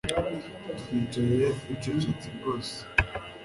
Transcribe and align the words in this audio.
Twicaye 0.79 1.47
ducecetse 1.65 2.27
rwose 2.35 2.77